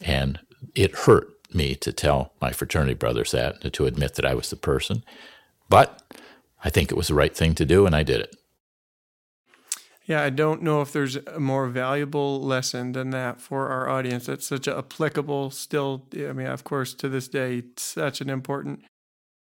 [0.00, 0.40] And
[0.74, 4.56] it hurt me to tell my fraternity brothers that, to admit that I was the
[4.56, 5.04] person.
[5.68, 6.02] But
[6.64, 8.36] I think it was the right thing to do, and I did it.
[10.12, 14.26] Yeah, I don't know if there's a more valuable lesson than that for our audience.
[14.26, 18.84] That's such a applicable, still, I mean, of course, to this day, such an important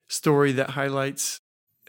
[0.09, 1.41] story that highlights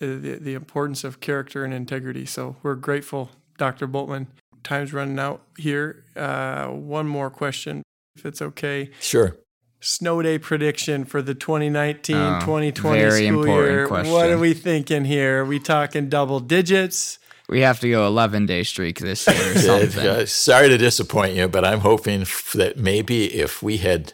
[0.01, 2.25] uh, the, the importance of character and integrity.
[2.25, 3.87] So we're grateful, Dr.
[3.87, 4.25] Bultman.
[4.63, 6.03] Time's running out here.
[6.15, 7.83] Uh, one more question
[8.15, 8.89] if it's okay.
[8.99, 9.37] Sure.
[9.81, 13.87] Snow day prediction for the 2019 Oh, 2020 school year.
[13.87, 14.11] question.
[14.11, 15.41] What are we thinking here?
[15.43, 17.19] Are we talking double digits?
[17.53, 20.07] We have to go 11 day streak this year or something.
[20.07, 24.13] Uh, sorry to disappoint you, but I'm hoping f- that maybe if we had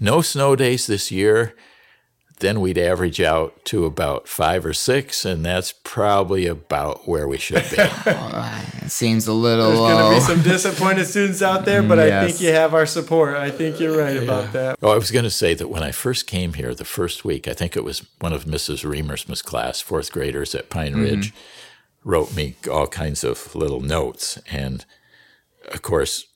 [0.00, 1.54] no snow days this year,
[2.40, 7.38] then we'd average out to about five or six, and that's probably about where we
[7.38, 7.76] should be.
[7.78, 12.26] it seems a little There's going to be some disappointed students out there, but I
[12.26, 13.36] think you have our support.
[13.36, 14.78] I think you're right about that.
[14.82, 17.46] oh, I was going to say that when I first came here, the first week,
[17.46, 18.84] I think it was one of Mrs.
[18.84, 21.32] Remers's class, fourth graders at Pine Ridge,
[22.04, 24.84] wrote me all kinds of little notes, and
[25.72, 26.26] of course,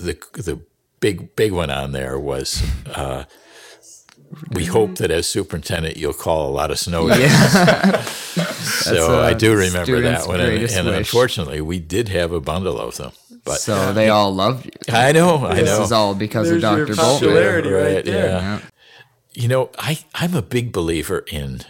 [0.00, 0.60] the the
[1.00, 2.62] big big one on there was.
[2.86, 3.24] Uh,
[4.50, 7.30] we hope that as superintendent you'll call a lot of snow days.
[8.82, 12.78] so a I do remember that one, and, and unfortunately, we did have a bundle
[12.80, 13.12] of them.
[13.44, 14.72] But so they all loved you.
[14.88, 15.78] I know, I This know.
[15.78, 16.94] This is all because There's of Dr.
[16.94, 16.96] Bultman.
[16.96, 18.26] popularity right there.
[18.26, 18.40] yeah.
[18.40, 18.60] Yeah.
[19.32, 21.60] You know, I, I'm a big believer in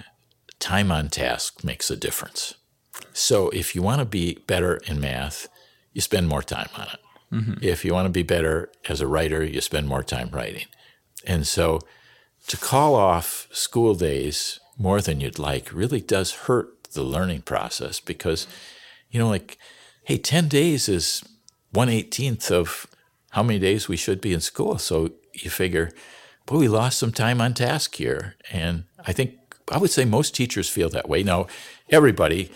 [0.58, 2.54] time on task makes a difference.
[3.16, 5.48] So if you want to be better in math,
[5.94, 7.00] you spend more time on it.
[7.32, 7.64] Mm-hmm.
[7.64, 10.66] If you want to be better as a writer, you spend more time writing.
[11.26, 11.80] And so
[12.48, 18.00] to call off school days more than you'd like really does hurt the learning process
[18.00, 18.46] because,
[19.10, 19.56] you know, like,
[20.04, 21.24] hey, 10 days is
[21.74, 22.86] 118th of
[23.30, 24.76] how many days we should be in school.
[24.76, 25.90] So you figure,
[26.44, 28.34] boy, we lost some time on task here.
[28.52, 29.38] And I think
[29.72, 31.22] I would say most teachers feel that way.
[31.22, 31.46] Now,
[31.88, 32.50] everybody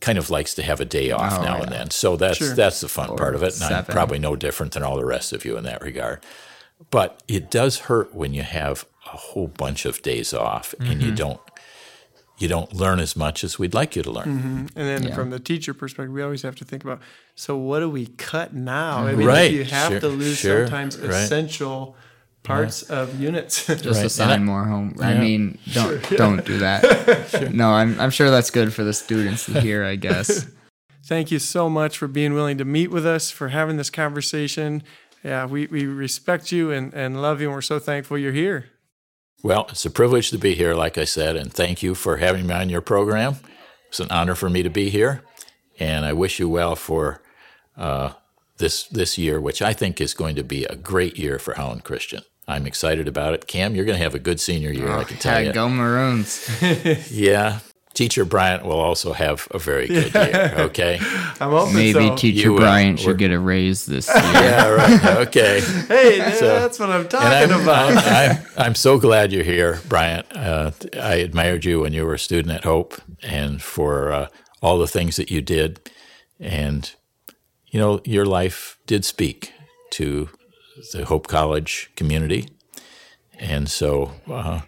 [0.00, 1.62] kind of likes to have a day off Oh, now yeah.
[1.64, 1.90] and then.
[1.90, 2.54] So that's Sure.
[2.54, 3.60] that's the fun part of it.
[3.60, 6.20] And I'm probably no different than all the rest of you in that regard.
[6.90, 11.00] But it does hurt when you have a whole bunch of days off and Mm-hmm.
[11.02, 11.40] you don't
[12.38, 14.70] you don't learn as much as we'd like you to learn.
[14.74, 15.14] And then Yeah.
[15.14, 17.00] from the teacher perspective, we always have to think about
[17.34, 19.06] so what do we cut now?
[19.06, 19.50] I mean, Right.
[19.52, 20.00] you have Sure.
[20.00, 20.64] to lose Sure.
[20.66, 21.10] sometimes Right.
[21.10, 21.96] essential
[22.42, 23.66] parts of units.
[23.66, 24.04] Just Right.
[24.04, 24.96] assign And more home.
[25.00, 27.50] I mean, don't don't do that.
[27.52, 29.84] No, I'm I'm sure that's good for the students to hear.
[29.84, 30.46] I guess.
[31.04, 34.82] Thank you so much for being willing to meet with us, for having this conversation.
[35.24, 38.66] Yeah, we, we respect you and, and love you, and we're so thankful you're here.
[39.42, 42.46] Well, it's a privilege to be here, like I said, and thank you for having
[42.46, 43.36] me on your program.
[43.88, 45.22] It's an honor for me to be here,
[45.80, 47.22] and I wish you well for
[47.76, 48.12] uh,
[48.60, 51.82] this this year, which I think is going to be a great year for Holland
[51.82, 52.22] Christian.
[52.46, 53.46] I'm excited about it.
[53.48, 55.52] Cam, you're going to have a good senior year, I can tell Yeah, you.
[55.52, 56.48] go Maroons.
[57.10, 57.58] Yeah.
[57.92, 60.54] Teacher Bryant will also have a very good year.
[60.68, 60.98] Okay.
[61.40, 62.16] I'm hoping Maybe so.
[62.16, 64.16] Teacher You, Bryant were- should get a raise this year.
[64.22, 64.68] Yeah.
[64.68, 65.16] Right.
[65.26, 65.60] Okay.
[65.88, 67.92] Hey, So- that's what I'm talking I'm, about.
[67.96, 67.98] I'm,
[68.36, 70.24] I'm, I'm so glad you're here, Bryant.
[70.34, 74.28] Uh, I admired you when you were a student at Hope and for uh,
[74.62, 75.90] all the things that you did.
[76.38, 76.92] And,
[77.70, 79.52] you know, your life did speak
[79.90, 80.28] to
[80.92, 82.48] the Hope College community.
[83.38, 84.62] And so uh,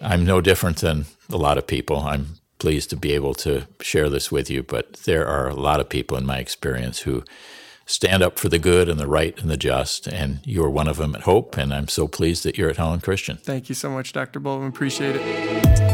[0.00, 2.00] I'm no different than a lot of people.
[2.00, 5.80] I'm pleased to be able to share this with you, but there are a lot
[5.80, 7.22] of people in my experience who
[7.86, 10.88] stand up for the good and the right and the just, and you are one
[10.88, 13.36] of them at Hope, and I'm so pleased that you're at Holland Christian.
[13.36, 14.40] Thank you so much, Dr.
[14.40, 14.68] Bultman.
[14.68, 15.85] Appreciate it.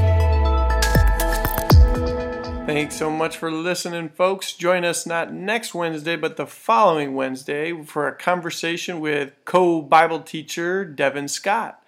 [2.73, 4.55] Thanks so much for listening, folks.
[4.55, 10.20] Join us not next Wednesday, but the following Wednesday for a conversation with co Bible
[10.20, 11.83] teacher Devin Scott.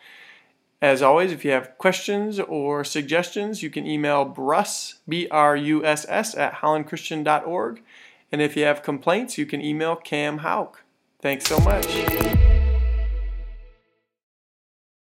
[0.83, 5.83] As always, if you have questions or suggestions, you can email bruss, B R U
[5.83, 7.83] S S, at hollandchristian.org.
[8.31, 10.85] And if you have complaints, you can email Cam Houck.
[11.23, 11.87] Thanks so much.